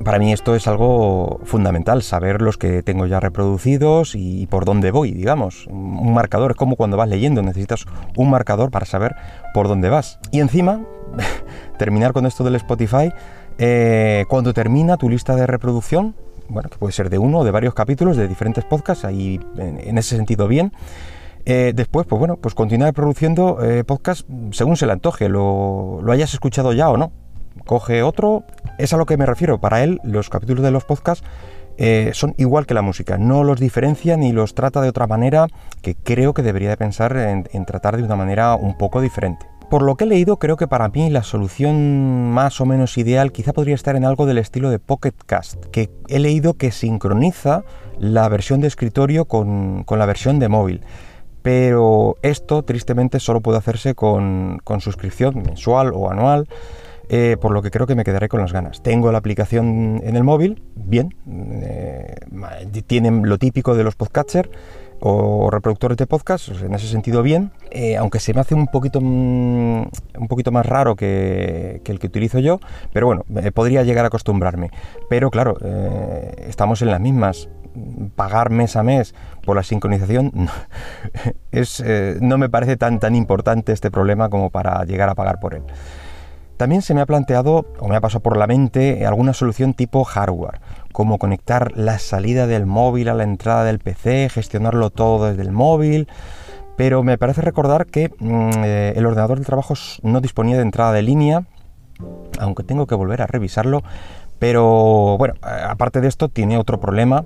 para 0.04 0.20
mí 0.20 0.34
esto 0.34 0.56
es 0.56 0.68
algo 0.68 1.40
fundamental, 1.44 2.02
saber 2.02 2.42
los 2.42 2.58
que 2.58 2.84
tengo 2.84 3.06
ya 3.06 3.20
reproducidos 3.20 4.16
y 4.16 4.48
por 4.48 4.66
dónde 4.66 4.92
voy, 4.92 5.12
digamos. 5.12 5.68
Un 5.68 6.14
marcador 6.14 6.52
es 6.52 6.58
como 6.58 6.76
cuando 6.76 6.98
vas 6.98 7.10
leyendo, 7.10 7.42
necesitas 7.42 7.86
un 8.16 8.30
marcador 8.30 8.72
para 8.72 8.86
saber 8.86 9.16
por 9.54 9.68
dónde 9.68 9.90
vas. 9.90 10.20
Y 10.32 10.40
encima, 10.40 10.82
terminar 11.78 12.14
con 12.14 12.26
esto 12.26 12.44
del 12.44 12.56
Spotify, 12.56 13.12
eh, 13.58 14.26
cuando 14.28 14.54
termina 14.54 14.98
tu 14.98 15.10
lista 15.10 15.36
de 15.36 15.46
reproducción, 15.46 16.16
bueno, 16.50 16.70
que 16.70 16.78
puede 16.78 16.94
ser 16.94 17.10
de 17.10 17.18
uno 17.18 17.40
o 17.40 17.44
de 17.44 17.52
varios 17.52 17.74
capítulos 17.74 18.18
de 18.18 18.28
diferentes 18.28 18.66
podcasts, 18.66 19.06
ahí 19.06 19.40
en, 19.58 19.98
ese 19.98 20.16
sentido 20.16 20.48
bien. 20.48 20.74
Eh, 21.54 21.74
después, 21.76 22.08
pues 22.08 22.18
bueno, 22.18 22.38
pues 22.38 22.56
continuar 22.56 22.92
reproduciendo 22.92 23.62
eh, 23.62 23.84
podcasts 23.84 24.26
según 24.52 24.78
se 24.78 24.86
le 24.86 24.94
antoje, 24.94 25.28
lo 25.28 26.02
hayas 26.10 26.34
escuchado 26.34 26.72
ya 26.72 26.90
o 26.90 26.96
no 26.96 27.12
coge 27.66 28.04
otro, 28.04 28.46
es 28.78 28.94
a 28.94 28.98
lo 28.98 29.06
que 29.06 29.18
me 29.18 29.26
refiero. 29.26 29.60
Para 29.60 29.84
él, 29.84 30.00
los 30.06 30.30
capítulos 30.30 30.64
de 30.64 30.72
los 30.72 30.86
podcasts 30.86 31.26
eh, 31.78 32.12
son 32.14 32.36
igual 32.38 32.66
que 32.66 32.74
la 32.74 32.82
música, 32.82 33.18
no 33.18 33.44
los 33.44 33.60
diferencia 33.60 34.16
ni 34.16 34.32
los 34.32 34.56
trata 34.56 34.82
de 34.82 34.90
otra 34.90 35.08
manera 35.08 35.48
que 35.82 35.96
creo 35.96 36.34
que 36.34 36.42
debería 36.42 36.70
de 36.70 36.78
pensar 36.78 37.18
en, 37.18 37.66
tratar 37.66 37.98
de 37.98 38.04
una 38.04 38.16
manera 38.16 38.56
un 38.56 38.78
poco 38.78 39.02
diferente. 39.02 39.46
Por 39.70 39.84
lo 39.84 39.96
que 39.96 40.04
he 40.04 40.08
leído, 40.08 40.38
creo 40.38 40.58
que 40.58 40.68
para 40.68 40.90
mí 40.90 41.10
la 41.10 41.24
solución 41.24 42.30
más 42.32 42.60
o 42.60 42.66
menos 42.66 42.98
ideal 42.98 43.32
quizá 43.32 43.54
podría 43.54 43.76
estar 43.76 43.96
en 43.96 44.04
algo 44.04 44.26
del 44.26 44.38
estilo 44.38 44.70
de 44.70 44.80
Pocket 44.80 45.14
Cast, 45.26 45.66
que 45.68 45.90
he 46.10 46.20
leído 46.20 46.56
que 46.56 46.72
sincroniza 46.72 47.64
la 47.98 48.28
versión 48.28 48.60
de 48.60 48.68
escritorio 48.68 49.26
con, 49.26 49.86
la 49.88 50.06
versión 50.06 50.40
de 50.40 50.50
móvil. 50.50 50.82
Pero 51.42 52.18
esto, 52.22 52.64
tristemente, 52.64 53.20
solo 53.20 53.42
puede 53.42 53.58
hacerse 53.58 53.96
con, 53.96 54.60
con 54.64 54.82
suscripción 54.82 55.42
mensual 55.44 55.92
o 55.94 56.12
anual. 56.12 56.48
Eh, 57.14 57.36
por 57.42 57.52
lo 57.52 57.62
que 57.62 57.72
creo 57.72 57.88
que 57.88 57.94
me 57.94 58.06
quedaré 58.06 58.30
con 58.30 58.40
las 58.40 58.54
ganas. 58.54 58.82
Tengo 58.82 59.12
la 59.12 59.18
aplicación 59.18 60.00
en 60.02 60.16
el 60.16 60.24
móvil, 60.24 60.64
bien, 60.76 61.14
eh, 61.28 62.16
tienen 62.88 63.28
lo 63.28 63.38
típico 63.38 63.76
de 63.76 63.84
los 63.84 63.96
podcatchers 63.96 64.50
o 65.02 65.50
reproductores 65.52 65.98
de 65.98 66.08
podcast, 66.08 66.48
en 66.62 66.74
ese 66.74 66.88
sentido 66.88 67.22
bien, 67.22 67.52
eh, 67.70 67.98
aunque 67.98 68.22
se 68.22 68.34
me 68.34 68.40
hace 68.40 68.56
un 68.56 68.68
poquito, 68.68 69.02
mm, 69.02 69.82
un 70.20 70.28
poquito 70.30 70.54
más 70.54 70.66
raro 70.66 70.96
que, 70.96 71.82
el 71.84 72.00
que 72.00 72.08
utilizo 72.08 72.40
yo, 72.40 72.62
pero 72.94 73.08
bueno, 73.08 73.26
podría 73.54 73.84
llegar 73.84 74.06
a 74.06 74.08
acostumbrarme. 74.08 74.70
Pero 75.10 75.32
claro, 75.32 75.58
estamos 76.48 76.82
en 76.82 76.92
las 76.92 77.02
mismas. 77.02 77.50
Pagar 78.16 78.50
mes 78.50 78.76
a 78.76 78.84
mes 78.84 79.16
por 79.46 79.56
la 79.56 79.64
sincronización 79.64 80.50
es, 81.52 81.84
no 82.22 82.38
me 82.38 82.50
parece 82.50 82.78
tan, 82.78 83.00
tan 83.00 83.16
importante 83.16 83.72
este 83.72 83.92
problema 83.92 84.30
como 84.30 84.50
para 84.50 84.84
llegar 84.86 85.10
a 85.10 85.16
pagar 85.16 85.40
por 85.40 85.56
él. 85.56 85.64
También 86.62 86.84
se 86.84 86.94
me 86.94 87.02
ha 87.02 87.08
planteado, 87.08 87.66
o 87.80 87.88
me 87.88 87.96
ha 87.96 88.02
pasado 88.02 88.22
por 88.22 88.38
la 88.38 88.46
mente, 88.46 89.04
alguna 89.08 89.34
solución 89.34 89.74
tipo 89.74 90.04
hardware, 90.04 90.62
como 90.92 91.18
conectar 91.18 91.76
la 91.76 91.98
salida 91.98 92.46
del 92.46 92.68
móvil 92.68 93.10
a 93.10 93.16
la 93.16 93.24
entrada 93.24 93.64
del 93.64 93.80
PC, 93.80 94.30
gestionarlo 94.30 94.92
todo 94.92 95.26
desde 95.26 95.42
el 95.42 95.52
móvil, 95.52 96.08
pero 96.78 97.02
me 97.02 97.18
parece 97.18 97.42
recordar 97.42 97.88
que 97.88 98.12
mm, 98.20 98.64
eh, 98.64 98.94
el 98.96 99.08
ordenador 99.08 99.40
de 99.40 99.46
trabajo 99.46 99.74
no 100.04 100.22
disponía 100.22 100.56
de 100.56 100.62
entrada 100.62 100.92
de 100.92 101.02
línea, 101.02 101.46
aunque 102.38 102.62
tengo 102.62 102.86
que 102.86 102.94
volver 102.94 103.24
a 103.24 103.26
revisarlo, 103.26 103.82
pero 104.38 105.18
bueno, 105.18 105.34
aparte 105.42 106.00
de 106.00 106.10
esto 106.10 106.30
tiene 106.30 106.60
otro 106.60 106.80
problema 106.80 107.24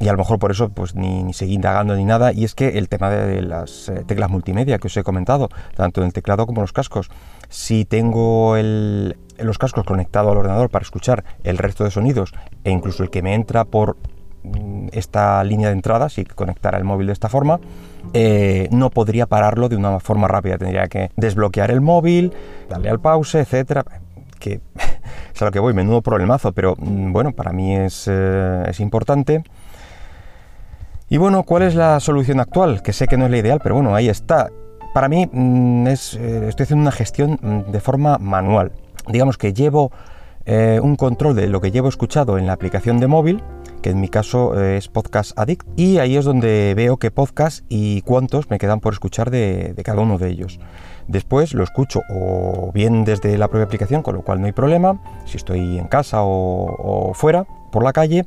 y 0.00 0.08
a 0.08 0.12
lo 0.12 0.18
mejor 0.18 0.38
por 0.38 0.50
eso 0.50 0.68
pues 0.70 0.94
ni, 0.94 1.32
seguí 1.32 1.54
indagando 1.54 1.96
ni 1.96 2.04
nada, 2.04 2.32
y 2.32 2.44
es 2.44 2.54
que 2.54 2.78
el 2.78 2.88
tema 2.88 3.10
de 3.10 3.42
las 3.42 3.88
eh, 3.88 4.04
teclas 4.06 4.30
multimedia 4.30 4.78
que 4.78 4.88
os 4.88 4.96
he 4.96 5.02
comentado, 5.02 5.48
tanto 5.76 6.00
en 6.00 6.08
el 6.08 6.12
teclado 6.12 6.46
como 6.46 6.60
en 6.60 6.62
los 6.62 6.72
cascos, 6.72 7.10
si 7.48 7.84
tengo 7.84 8.56
los 8.56 9.58
cascos 9.58 9.84
conectados 9.84 10.32
al 10.32 10.38
ordenador 10.38 10.70
para 10.70 10.82
escuchar 10.82 11.24
el 11.44 11.58
resto 11.58 11.84
de 11.84 11.90
sonidos 11.90 12.32
e 12.64 12.70
incluso 12.70 13.02
el 13.02 13.10
que 13.10 13.22
me 13.22 13.34
entra 13.34 13.64
por 13.64 13.96
mm, 14.42 14.88
esta 14.92 15.42
línea 15.44 15.68
de 15.68 15.74
entrada, 15.74 16.08
si 16.08 16.24
conectara 16.24 16.78
el 16.78 16.84
móvil 16.84 17.06
de 17.06 17.12
esta 17.12 17.28
forma, 17.28 17.60
eh, 18.12 18.68
no 18.70 18.90
podría 18.90 19.26
pararlo 19.26 19.68
de 19.68 19.76
una 19.76 20.00
forma 20.00 20.28
rápida, 20.28 20.58
tendría 20.58 20.88
que 20.88 21.10
desbloquear 21.16 21.70
el 21.70 21.80
móvil, 21.80 22.32
darle 22.68 22.90
al 22.90 23.00
pause, 23.00 23.36
etcétera, 23.36 23.84
que 24.38 24.60
es 25.34 25.42
a 25.42 25.44
lo 25.46 25.50
que 25.50 25.60
voy, 25.60 25.72
menudo 25.72 26.02
problemazo, 26.02 26.52
pero 26.52 26.74
mm, 26.76 27.12
bueno, 27.12 27.32
para 27.32 27.52
mí 27.52 27.76
es, 27.76 28.06
eh, 28.10 28.64
es 28.68 28.80
importante. 28.80 29.42
Y 31.08 31.18
bueno, 31.18 31.42
¿cuál 31.42 31.62
es 31.64 31.74
la 31.74 32.00
solución 32.00 32.40
actual? 32.40 32.82
Que 32.82 32.94
sé 32.94 33.06
que 33.06 33.18
no 33.18 33.26
es 33.26 33.30
la 33.30 33.36
ideal, 33.36 33.60
pero 33.62 33.74
bueno, 33.74 33.94
ahí 33.94 34.08
está. 34.08 34.50
Para 34.94 35.08
mí 35.08 35.28
mm, 35.30 35.86
es, 35.88 36.14
eh, 36.14 36.48
estoy 36.48 36.64
haciendo 36.64 36.82
una 36.82 36.92
gestión 36.92 37.38
mm, 37.42 37.70
de 37.70 37.80
forma 37.80 38.16
manual. 38.16 38.72
Digamos 39.08 39.36
que 39.36 39.52
llevo 39.52 39.92
eh, 40.46 40.80
un 40.82 40.96
control 40.96 41.36
de 41.36 41.48
lo 41.48 41.60
que 41.60 41.70
llevo 41.70 41.88
escuchado 41.88 42.38
en 42.38 42.46
la 42.46 42.54
aplicación 42.54 43.00
de 43.00 43.06
móvil, 43.06 43.42
que 43.82 43.90
en 43.90 44.00
mi 44.00 44.08
caso 44.08 44.58
eh, 44.58 44.78
es 44.78 44.88
Podcast 44.88 45.38
Addict, 45.38 45.66
y 45.76 45.98
ahí 45.98 46.16
es 46.16 46.24
donde 46.24 46.72
veo 46.74 46.96
qué 46.96 47.10
podcast 47.10 47.66
y 47.68 48.00
cuántos 48.00 48.48
me 48.48 48.58
quedan 48.58 48.80
por 48.80 48.94
escuchar 48.94 49.30
de, 49.30 49.74
cada 49.84 50.00
uno 50.00 50.16
de 50.16 50.30
ellos. 50.30 50.58
Después 51.06 51.52
lo 51.52 51.64
escucho 51.64 52.00
o 52.08 52.70
bien 52.72 53.04
desde 53.04 53.36
la 53.36 53.48
propia 53.48 53.66
aplicación, 53.66 54.02
con 54.02 54.14
lo 54.14 54.22
cual 54.22 54.40
no 54.40 54.46
hay 54.46 54.52
problema, 54.52 55.02
si 55.26 55.36
estoy 55.36 55.78
en 55.78 55.86
casa 55.86 56.20
o 56.22 57.12
fuera, 57.14 57.46
por 57.74 57.82
la 57.82 57.92
calle, 57.92 58.24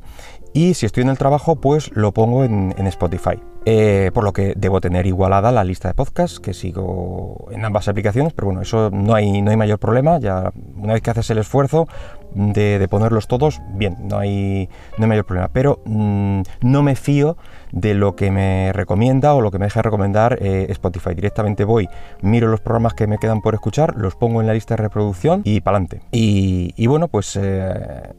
y 0.54 0.74
si 0.74 0.86
estoy 0.86 1.04
en 1.04 1.10
el 1.10 1.18
trabajo, 1.18 1.56
pues 1.56 1.90
lo 1.94 2.12
pongo 2.12 2.44
en, 2.44 2.74
Spotify. 2.88 3.40
Eh, 3.64 4.12
por 4.14 4.24
lo 4.24 4.34
que 4.34 4.54
debo 4.58 4.82
tener 4.82 5.06
igualada 5.06 5.52
la 5.52 5.64
lista 5.64 5.88
de 5.88 5.94
podcasts 5.94 6.40
que 6.40 6.54
sigo 6.54 7.48
en 7.52 7.64
ambas 7.64 7.88
aplicaciones, 7.88 8.34
pero 8.34 8.48
bueno, 8.48 8.62
eso 8.62 8.90
no 8.92 9.14
hay, 9.14 9.42
no 9.42 9.52
hay 9.52 9.58
mayor 9.58 9.80
problema. 9.80 10.20
Ya 10.20 10.52
una 10.76 10.94
vez 10.94 11.02
que 11.02 11.12
haces 11.12 11.30
el 11.30 11.38
esfuerzo 11.38 11.88
de, 12.34 12.86
ponerlos 12.90 13.28
todos, 13.28 13.62
bien, 13.74 13.98
no 14.02 14.20
hay, 14.20 14.68
no 14.98 15.04
hay 15.04 15.10
mayor 15.10 15.26
problema. 15.26 15.50
Pero 15.54 15.82
mm, 15.86 16.42
no 16.62 16.84
me 16.84 16.96
fío 16.96 17.38
de 17.72 17.94
lo 17.94 18.16
que 18.16 18.32
me 18.32 18.74
recomienda 18.74 19.34
o 19.34 19.42
lo 19.42 19.52
que 19.52 19.60
me 19.60 19.66
deja 19.66 19.82
recomendar 19.82 20.40
eh, 20.42 20.68
Spotify. 20.70 21.14
Directamente 21.14 21.64
voy, 21.64 21.88
miro 22.22 22.48
los 22.48 22.60
programas 22.60 22.96
que 22.96 23.08
me 23.08 23.18
quedan 23.18 23.42
por 23.42 23.54
escuchar, 23.54 23.96
los 23.96 24.16
pongo 24.16 24.42
en 24.42 24.48
la 24.48 24.54
lista 24.54 24.76
de 24.76 24.84
reproducción 24.84 25.42
y 25.44 25.62
para 25.62 25.78
adelante. 25.78 26.02
Y, 26.12 26.88
bueno, 26.88 27.08
pues 27.10 27.38
eh, 27.40 28.14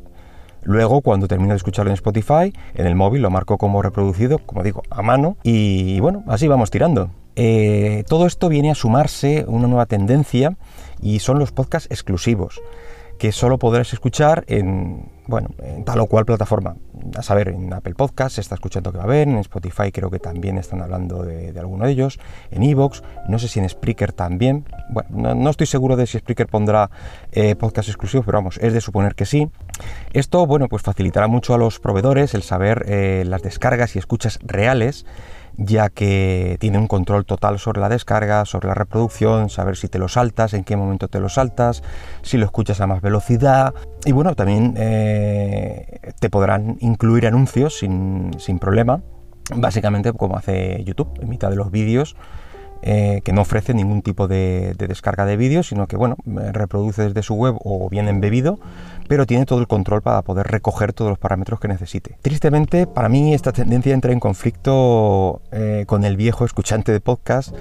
Luego, 0.62 1.00
cuando 1.00 1.28
termino 1.28 1.50
de 1.50 1.56
escucharlo 1.56 1.90
en 1.90 1.94
Spotify, 1.94 2.52
en 2.74 2.86
el 2.86 2.94
móvil 2.94 3.22
lo 3.22 3.30
marco 3.30 3.58
como 3.58 3.82
reproducido, 3.82 4.38
como 4.38 4.62
digo, 4.62 4.82
a 4.90 5.02
mano, 5.02 5.36
y 5.42 6.00
bueno, 6.00 6.24
así 6.26 6.48
vamos 6.48 6.70
tirando. 6.70 7.10
Eh, 7.36 8.04
todo 8.08 8.26
esto 8.26 8.48
viene 8.48 8.70
a 8.70 8.74
sumarse 8.74 9.44
una 9.46 9.68
nueva 9.68 9.86
tendencia 9.86 10.56
y 11.00 11.20
son 11.20 11.38
los 11.38 11.52
podcasts 11.52 11.88
exclusivos 11.90 12.60
que 13.18 13.32
solo 13.32 13.58
podrás 13.58 13.92
escuchar 13.92 14.44
en, 14.46 15.10
bueno, 15.26 15.50
en 15.58 15.84
tal 15.84 16.00
o 16.00 16.06
cual 16.06 16.24
plataforma. 16.24 16.76
A 17.16 17.22
saber, 17.22 17.48
en 17.48 17.72
Apple 17.72 17.94
Podcast 17.94 18.36
se 18.36 18.40
está 18.40 18.54
escuchando 18.54 18.92
que 18.92 18.98
va 18.98 19.04
a 19.04 19.06
haber, 19.06 19.28
en 19.28 19.38
Spotify 19.38 19.92
creo 19.92 20.10
que 20.10 20.18
también 20.18 20.58
están 20.58 20.82
hablando 20.82 21.22
de, 21.22 21.58
alguno 21.58 21.84
de 21.84 21.92
ellos, 21.92 22.18
en 22.50 22.62
Evox, 22.62 23.02
no 23.28 23.38
sé 23.38 23.48
si 23.48 23.60
en 23.60 23.68
Spreaker 23.68 24.12
también. 24.12 24.64
Bueno, 24.90 25.34
no, 25.34 25.50
estoy 25.50 25.66
seguro 25.66 25.96
de 25.96 26.06
si 26.06 26.18
Spreaker 26.18 26.46
pondrá 26.46 26.90
eh, 27.32 27.54
podcast 27.56 27.88
exclusivos, 27.88 28.24
pero 28.24 28.38
vamos, 28.38 28.58
es 28.58 28.72
de 28.72 28.80
suponer 28.80 29.14
que 29.14 29.26
sí. 29.26 29.50
Esto, 30.12 30.46
bueno, 30.46 30.68
pues 30.68 30.82
facilitará 30.82 31.28
mucho 31.28 31.54
a 31.54 31.58
los 31.58 31.78
proveedores 31.80 32.34
el 32.34 32.42
saber 32.42 32.84
eh, 32.88 33.24
las 33.26 33.42
descargas 33.42 33.96
y 33.96 33.98
escuchas 33.98 34.38
reales 34.42 35.06
ya 35.58 35.90
que 35.90 36.56
tiene 36.60 36.78
un 36.78 36.86
control 36.86 37.26
total 37.26 37.58
sobre 37.58 37.80
la 37.80 37.88
descarga, 37.88 38.44
sobre 38.44 38.68
la 38.68 38.74
reproducción, 38.74 39.50
saber 39.50 39.76
si 39.76 39.88
te 39.88 39.98
lo 39.98 40.08
saltas, 40.08 40.54
en 40.54 40.62
qué 40.62 40.76
momento 40.76 41.08
te 41.08 41.18
lo 41.18 41.28
saltas, 41.28 41.82
si 42.22 42.38
lo 42.38 42.46
escuchas 42.46 42.80
a 42.80 42.86
más 42.86 43.02
velocidad. 43.02 43.74
Y 44.04 44.12
bueno, 44.12 44.34
también 44.36 44.74
eh, 44.78 46.12
te 46.20 46.30
podrán 46.30 46.76
incluir 46.80 47.26
anuncios 47.26 47.78
sin, 47.78 48.58
problema. 48.60 49.02
básicamente 49.54 50.12
como 50.12 50.36
hace 50.36 50.82
YouTube, 50.84 51.10
en 51.20 51.28
mitad 51.28 51.50
de 51.50 51.56
los 51.56 51.72
vídeos, 51.72 52.16
eh, 52.82 53.20
que 53.24 53.32
no 53.32 53.42
ofrece 53.42 53.74
ningún 53.74 54.02
tipo 54.02 54.28
de, 54.28 54.74
descarga 54.78 55.24
de 55.26 55.36
vídeos, 55.36 55.68
sino 55.68 55.86
que 55.86 55.96
bueno, 55.96 56.16
reproduce 56.52 57.02
desde 57.02 57.22
su 57.22 57.34
web 57.34 57.56
o 57.64 57.88
bien 57.88 58.08
embebido, 58.08 58.58
pero 59.08 59.26
tiene 59.26 59.46
todo 59.46 59.60
el 59.60 59.66
control 59.66 60.02
para 60.02 60.22
poder 60.22 60.46
recoger 60.46 60.92
todos 60.92 61.10
los 61.10 61.18
parámetros 61.18 61.60
que 61.60 61.68
necesite. 61.68 62.18
Tristemente, 62.22 62.86
para 62.86 63.08
mí 63.08 63.34
esta 63.34 63.52
tendencia 63.52 63.94
entra 63.94 64.12
en 64.12 64.20
conflicto 64.20 65.42
eh, 65.52 65.84
con 65.86 66.04
el 66.04 66.16
viejo 66.16 66.44
escuchante 66.44 66.92
de 66.92 67.00
podcast 67.00 67.54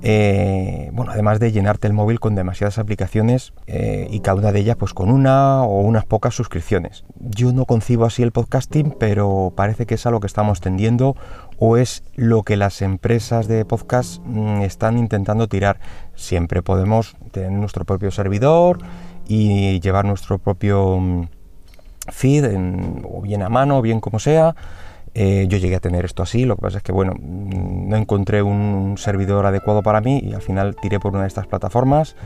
eh, 0.00 0.90
bueno, 0.92 1.12
además 1.12 1.38
de 1.38 1.52
llenarte 1.52 1.86
el 1.86 1.92
móvil 1.92 2.18
con 2.18 2.34
demasiadas 2.34 2.78
aplicaciones 2.78 3.52
eh, 3.66 4.08
y 4.10 4.20
cada 4.20 4.38
una 4.38 4.52
de 4.52 4.60
ellas 4.60 4.76
pues 4.76 4.94
con 4.94 5.10
una 5.10 5.62
o 5.62 5.80
unas 5.80 6.04
pocas 6.04 6.34
suscripciones. 6.34 7.04
Yo 7.20 7.52
no 7.52 7.66
concibo 7.66 8.04
así 8.04 8.22
el 8.22 8.32
podcasting, 8.32 8.96
pero 8.98 9.52
parece 9.54 9.86
que 9.86 9.94
es 9.94 10.06
algo 10.06 10.20
que 10.20 10.26
estamos 10.26 10.60
tendiendo 10.60 11.16
o 11.58 11.76
es 11.76 12.02
lo 12.14 12.42
que 12.42 12.56
las 12.56 12.82
empresas 12.82 13.48
de 13.48 13.64
podcast 13.64 14.20
mm, 14.24 14.62
están 14.62 14.98
intentando 14.98 15.48
tirar. 15.48 15.80
Siempre 16.14 16.62
podemos 16.62 17.16
tener 17.30 17.52
nuestro 17.52 17.84
propio 17.84 18.10
servidor 18.10 18.78
y 19.28 19.80
llevar 19.80 20.04
nuestro 20.04 20.38
propio 20.38 20.98
mm, 20.98 21.28
feed, 22.08 22.44
o 23.04 23.22
bien 23.22 23.42
a 23.42 23.48
mano, 23.48 23.78
o 23.78 23.82
bien 23.82 24.00
como 24.00 24.18
sea. 24.18 24.54
Eh, 25.14 25.46
yo 25.48 25.58
llegué 25.58 25.76
a 25.76 25.80
tener 25.80 26.06
esto 26.06 26.22
así, 26.22 26.46
lo 26.46 26.56
que 26.56 26.62
pasa 26.62 26.78
es 26.78 26.82
que 26.82 26.92
bueno, 26.92 27.12
mm, 27.14 27.88
no 27.88 27.96
encontré 27.96 28.42
un 28.42 28.96
servidor 28.96 29.44
adecuado 29.46 29.82
para 29.82 30.00
mí 30.00 30.20
y 30.24 30.32
al 30.32 30.40
final 30.40 30.74
tiré 30.80 30.98
por 31.00 31.12
una 31.12 31.22
de 31.22 31.28
estas 31.28 31.46
plataformas. 31.46 32.16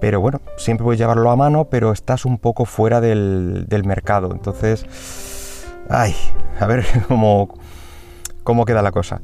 Pero 0.00 0.20
bueno, 0.20 0.40
siempre 0.56 0.86
a 0.88 0.94
llevarlo 0.94 1.30
a 1.30 1.36
mano, 1.36 1.64
pero 1.64 1.92
estás 1.92 2.24
un 2.24 2.38
poco 2.38 2.64
fuera 2.64 3.00
del, 3.00 3.66
del 3.68 3.84
mercado. 3.84 4.30
Entonces, 4.32 4.86
ay, 5.88 6.14
a 6.60 6.66
ver 6.66 6.84
cómo, 7.08 7.48
cómo 8.48 8.64
queda 8.64 8.80
la 8.80 8.92
cosa. 8.92 9.20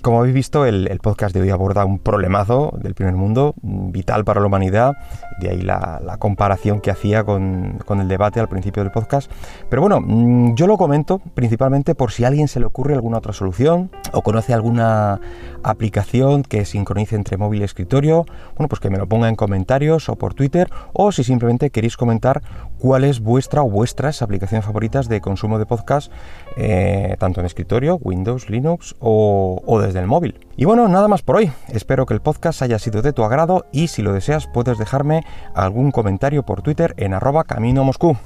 Como 0.00 0.18
habéis 0.18 0.34
visto, 0.34 0.64
el, 0.64 0.98
podcast 1.00 1.34
de 1.34 1.42
hoy 1.42 1.50
aborda 1.50 1.84
un 1.84 1.98
problemazo 1.98 2.72
del 2.80 2.94
primer 2.94 3.14
mundo, 3.14 3.54
vital 3.62 4.24
para 4.24 4.40
la 4.40 4.46
humanidad, 4.46 4.94
de 5.40 5.50
ahí 5.50 5.60
la, 5.60 6.16
comparación 6.18 6.80
que 6.80 6.90
hacía 6.90 7.22
con, 7.22 7.78
el 7.88 8.08
debate 8.08 8.40
al 8.40 8.48
principio 8.48 8.82
del 8.82 8.90
podcast. 8.90 9.30
Pero 9.68 9.82
bueno, 9.82 10.00
mm, 10.00 10.54
yo 10.54 10.66
lo 10.66 10.78
comento 10.78 11.20
principalmente 11.34 11.94
por 11.94 12.10
si 12.12 12.24
a 12.24 12.28
alguien 12.28 12.48
se 12.48 12.60
le 12.60 12.66
ocurre 12.66 12.94
alguna 12.94 13.18
otra 13.18 13.32
solución 13.32 13.90
o 14.12 14.22
conoce 14.22 14.54
alguna 14.54 15.20
aplicación 15.62 16.42
que 16.42 16.64
sincronice 16.64 17.14
entre 17.14 17.36
móvil 17.36 17.60
y 17.60 17.64
escritorio, 17.64 18.24
bueno, 18.56 18.68
pues 18.68 18.80
que 18.80 18.90
me 18.90 18.98
lo 18.98 19.06
ponga 19.06 19.28
en 19.28 19.36
comentarios 19.36 20.08
o 20.08 20.16
por 20.16 20.34
Twitter, 20.34 20.68
o 20.94 21.12
si 21.12 21.22
simplemente 21.22 21.70
queréis 21.70 21.96
comentar 21.96 22.42
cuál 22.82 23.04
es 23.04 23.20
vuestra 23.20 23.62
o 23.62 23.70
vuestras 23.70 24.22
aplicaciones 24.22 24.66
favoritas 24.66 25.08
de 25.08 25.20
consumo 25.20 25.60
de 25.60 25.66
podcast, 25.66 26.10
eh, 26.56 27.14
tanto 27.20 27.38
en 27.38 27.46
escritorio, 27.46 28.00
Windows, 28.02 28.50
Linux 28.50 28.96
o, 28.98 29.62
desde 29.80 30.00
del 30.00 30.08
móvil. 30.08 30.44
Y 30.56 30.64
bueno, 30.64 30.88
nada 30.88 31.06
más 31.06 31.22
por 31.22 31.36
hoy. 31.36 31.52
Espero 31.68 32.06
que 32.06 32.14
el 32.14 32.20
podcast 32.20 32.60
haya 32.60 32.80
sido 32.80 33.00
de 33.00 33.12
tu 33.12 33.22
agrado 33.22 33.66
y 33.70 33.86
si 33.86 34.02
lo 34.02 34.12
deseas 34.12 34.48
puedes 34.48 34.78
dejarme 34.78 35.24
algún 35.54 35.92
comentario 35.92 36.42
por 36.42 36.62
Twitter 36.62 36.94
en 36.96 37.14
arroba 37.14 37.44
camino 37.44 37.84
Moscú. 37.84 38.16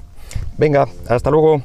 Venga, 0.56 0.88
hasta 1.06 1.30
luego. 1.30 1.60